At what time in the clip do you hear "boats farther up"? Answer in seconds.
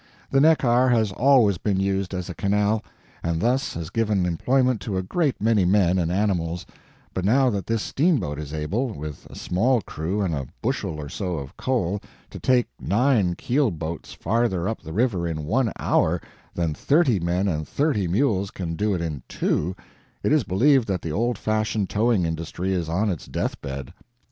13.69-14.81